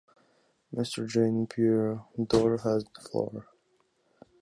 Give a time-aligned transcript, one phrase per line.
[0.75, 1.05] Mr.
[1.07, 3.47] Jean-Pierre Door has the floor.